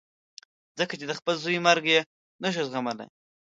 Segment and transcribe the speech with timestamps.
[0.79, 1.99] ځکه چې د خپل زوی مرګ یې
[2.43, 3.07] نه شو زغملای.